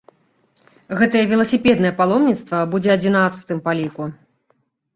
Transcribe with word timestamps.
Гэтае 1.01 1.21
веласіпеднае 1.33 1.93
паломніцтва 2.01 2.63
будзе 2.73 2.89
адзінаццатым 2.97 3.65
па 3.69 3.79
ліку. 3.85 4.13